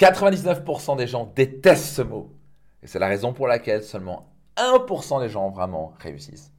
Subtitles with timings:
[0.00, 2.32] 99% des gens détestent ce mot.
[2.82, 6.50] Et c'est la raison pour laquelle seulement 1% des gens vraiment réussissent.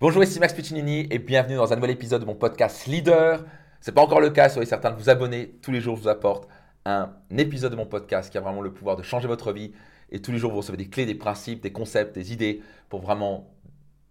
[0.00, 3.42] Bonjour, ici Max Piccinini et bienvenue dans un nouvel épisode de mon podcast Leader.
[3.80, 5.56] Ce n'est pas encore le cas, soyez certain de vous abonner.
[5.62, 6.46] Tous les jours, je vous apporte
[6.84, 9.72] un épisode de mon podcast qui a vraiment le pouvoir de changer votre vie.
[10.10, 13.00] Et tous les jours, vous recevez des clés, des principes, des concepts, des idées pour
[13.00, 13.48] vraiment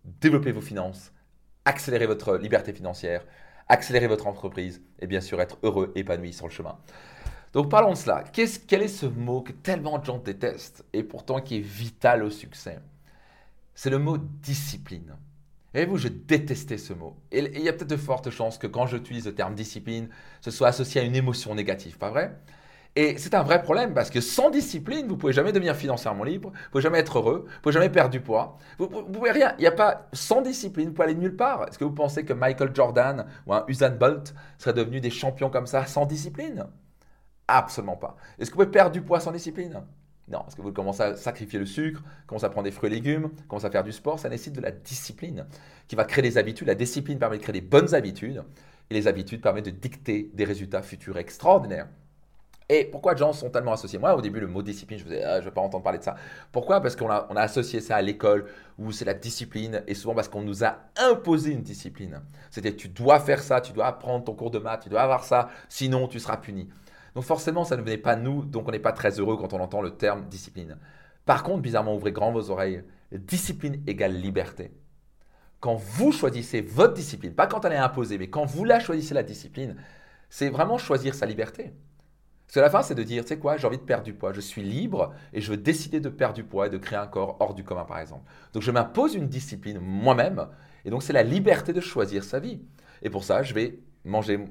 [0.03, 1.11] développer vos finances,
[1.65, 3.23] accélérer votre liberté financière,
[3.69, 6.79] accélérer votre entreprise et bien sûr être heureux, épanoui sur le chemin.
[7.53, 8.23] Donc parlons de cela.
[8.31, 12.31] quel est ce mot que tellement de gens détestent et pourtant qui est vital au
[12.31, 12.79] succès?
[13.75, 15.15] C'est le mot discipline.
[15.75, 17.15] Et vous, je détestais ce mot.
[17.31, 20.09] Et il y a peut-être de fortes chances que quand j'utilise le terme discipline,
[20.41, 22.35] ce soit associé à une émotion négative, pas vrai?
[22.95, 26.49] Et c'est un vrai problème parce que sans discipline, vous pouvez jamais devenir financièrement libre,
[26.49, 28.57] vous pouvez jamais être heureux, vous pouvez jamais perdre du poids.
[28.77, 29.55] Vous, ne pouvez rien.
[29.57, 31.67] Il n'y a pas sans discipline, vous pouvez aller nulle part.
[31.67, 35.49] Est-ce que vous pensez que Michael Jordan ou un Usain Bolt seraient devenus des champions
[35.49, 36.67] comme ça sans discipline?
[37.55, 38.17] Absolument pas.
[38.39, 39.83] Est-ce que vous pouvez perdre du poids sans discipline?
[40.27, 42.95] Non, parce que vous commencez à sacrifier le sucre, commencez à prendre des fruits et
[42.95, 45.45] légumes, commencez à faire du sport, ça nécessite de la discipline
[45.87, 46.67] qui va créer des habitudes.
[46.67, 48.41] La discipline permet de créer des bonnes habitudes
[48.89, 51.87] et les habitudes permettent de dicter des résultats futurs extraordinaires.
[52.69, 53.99] Et pourquoi les gens sont tellement associés?
[53.99, 56.15] Moi, au début, le mot discipline, je ne ah, vais pas entendre parler de ça.
[56.51, 56.81] Pourquoi?
[56.81, 58.45] Parce qu'on a, on a associé ça à l'école,
[58.79, 62.21] où c'est la discipline, et souvent parce qu'on nous a imposé une discipline.
[62.49, 65.23] C'était tu dois faire ça, tu dois apprendre ton cours de maths, tu dois avoir
[65.23, 66.69] ça, sinon tu seras puni.
[67.15, 69.53] Donc forcément, ça ne venait pas de nous, donc on n'est pas très heureux quand
[69.53, 70.77] on entend le terme discipline.
[71.25, 74.71] Par contre, bizarrement, ouvrez grand vos oreilles, discipline égale liberté.
[75.59, 79.13] Quand vous choisissez votre discipline, pas quand elle est imposée, mais quand vous la choisissez
[79.13, 79.77] la discipline,
[80.29, 81.73] c'est vraiment choisir sa liberté.
[82.47, 84.13] Parce que la fin, c'est de dire, tu sais quoi, j'ai envie de perdre du
[84.13, 86.99] poids, je suis libre et je veux décider de perdre du poids et de créer
[86.99, 88.29] un corps hors du commun, par exemple.
[88.51, 90.47] Donc je m'impose une discipline moi-même
[90.85, 92.61] et donc c'est la liberté de choisir sa vie.
[93.01, 94.45] Et pour ça, je vais manger,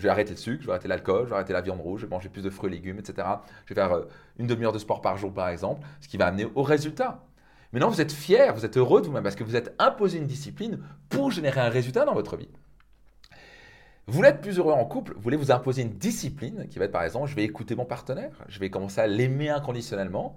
[0.00, 2.00] je vais arrêter le sucre, je vais arrêter l'alcool, je vais arrêter la viande rouge,
[2.00, 3.28] je vais manger plus de fruits et légumes, etc.
[3.66, 6.26] Je vais faire euh, une demi-heure de sport par jour, par exemple, ce qui va
[6.26, 7.22] amener au résultat.
[7.72, 10.26] Maintenant, vous êtes fier, vous êtes heureux de vous-même parce que vous êtes imposé une
[10.26, 12.48] discipline pour générer un résultat dans votre vie.
[14.06, 16.86] Vous voulez être plus heureux en couple, vous voulez vous imposer une discipline qui va
[16.86, 20.36] être par exemple, je vais écouter mon partenaire, je vais commencer à l'aimer inconditionnellement,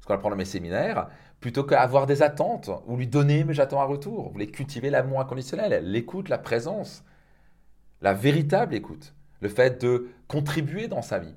[0.00, 3.80] ce qu'on apprend dans mes séminaires, plutôt qu'avoir des attentes ou lui donner mais j'attends
[3.80, 4.24] un retour.
[4.24, 7.04] Vous voulez cultiver l'amour inconditionnel, l'écoute, la présence,
[8.04, 11.34] la véritable écoute, le fait de contribuer dans sa vie.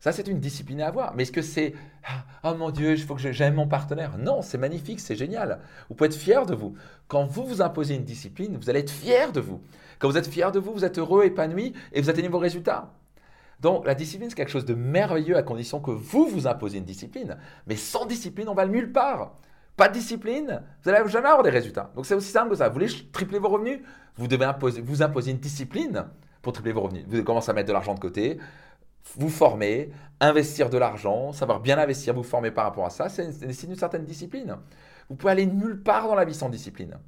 [0.00, 1.14] Ça, c'est une discipline à avoir.
[1.14, 1.74] Mais est-ce que c'est
[2.04, 5.60] ah, oh mon Dieu, il faut que j'aime mon partenaire Non, c'est magnifique, c'est génial.
[5.88, 6.74] Vous pouvez être fier de vous.
[7.06, 9.60] Quand vous vous imposez une discipline, vous allez être fier de vous.
[10.00, 12.92] Quand vous êtes fier de vous, vous êtes heureux, épanoui et vous atteignez vos résultats.
[13.60, 16.84] Donc la discipline, c'est quelque chose de merveilleux à condition que vous vous imposez une
[16.84, 17.36] discipline.
[17.68, 19.36] Mais sans discipline, on va nulle part.
[19.78, 21.92] Pas de discipline, vous n'allez jamais avoir des résultats.
[21.94, 22.66] Donc c'est aussi simple que ça.
[22.66, 23.78] Vous voulez tripler vos revenus?
[24.16, 24.44] Vous devez
[24.82, 26.04] vous imposer une discipline
[26.42, 27.04] pour tripler vos revenus.
[27.06, 28.40] Vous commencez à mettre de l'argent de côté,
[29.14, 33.62] vous former, investir de l'argent, savoir bien investir, vous former par rapport à ça, c'est
[33.62, 34.56] une certaine discipline.
[35.08, 36.98] Vous pouvez aller nulle part dans la vie sans discipline.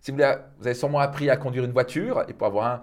[0.00, 2.82] Si vous, avez sûrement appris à conduire une voiture et pour avoir,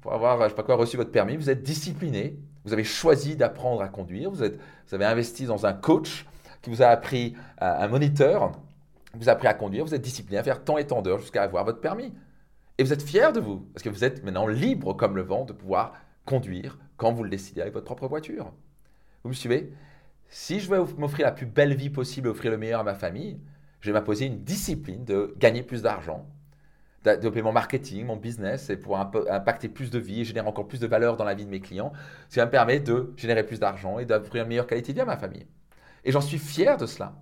[0.00, 3.36] pour avoir je sais pas quoi, reçu votre permis, vous êtes discipliné, vous avez choisi
[3.36, 6.24] d'apprendre à conduire, vous, avez investi dans un coach
[6.62, 8.52] qui vous a appris, un moniteur,
[9.14, 11.64] vous appris à conduire, vous êtes discipliné à faire tant et tant d'heures jusqu'à avoir
[11.64, 12.12] votre permis.
[12.78, 15.44] Et vous êtes fier de vous, parce que vous êtes maintenant libre comme le vent
[15.44, 15.94] de pouvoir
[16.24, 18.52] conduire quand vous le décidez avec votre propre voiture.
[19.22, 19.72] Vous me suivez?
[20.28, 23.40] Si je veux m'offrir la plus belle vie possible, offrir le meilleur à ma famille,
[23.80, 26.26] je vais m'imposer une discipline de gagner plus d'argent,
[27.02, 30.80] développer mon marketing, mon business, et pour impacter plus de vie et générer encore plus
[30.80, 31.92] de valeur dans la vie de mes clients,
[32.28, 34.98] ce qui va me permettre de générer plus d'argent et d'offrir une meilleure qualité de
[34.98, 35.46] vie à ma famille.
[36.04, 37.14] Et j'en suis fier de cela.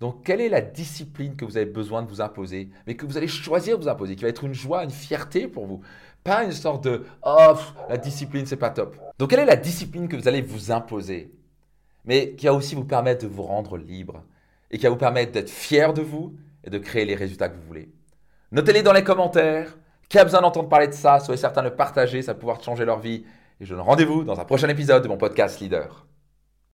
[0.00, 3.16] Donc, quelle est la discipline que vous avez besoin de vous imposer, mais que vous
[3.16, 5.80] allez choisir de vous imposer, qui va être une joie, une fierté pour vous?
[6.22, 7.54] Pas une sorte de oh,
[7.88, 8.96] la discipline, c'est pas top.
[9.18, 11.32] Donc, quelle est la discipline que vous allez vous imposer,
[12.04, 14.22] mais qui va aussi vous permettre de vous rendre libre
[14.70, 17.56] et qui va vous permettre d'être fier de vous et de créer les résultats que
[17.56, 17.88] vous voulez?
[18.52, 19.76] Notez-les dans les commentaires.
[20.08, 22.84] Qui a besoin d'entendre parler de ça Soyez certain de partager, ça va pouvoir changer
[22.84, 23.24] leur vie.
[23.60, 26.06] Et je donne rendez-vous dans un prochain épisode de mon podcast Leader.